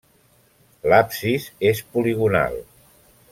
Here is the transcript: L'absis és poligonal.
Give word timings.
L'absis 0.93 1.45
és 1.73 1.83
poligonal. 1.97 2.59